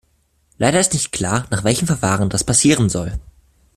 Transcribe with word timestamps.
Leider 0.57 0.79
ist 0.79 0.93
nicht 0.93 1.11
klar, 1.11 1.45
nach 1.51 1.63
welchen 1.63 1.85
Verfahren 1.85 2.27
das 2.29 2.43
passieren 2.43 2.89
soll. 2.89 3.19